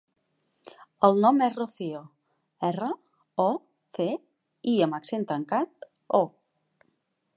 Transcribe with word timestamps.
El 1.07 1.19
nom 1.25 1.41
és 1.47 1.57
Rocío: 1.57 1.99
erra, 2.69 2.89
o, 3.45 3.47
ce, 3.99 4.09
i 4.73 4.75
amb 4.87 4.99
accent 5.01 5.29
tancat, 5.33 5.89
o. 6.23 6.27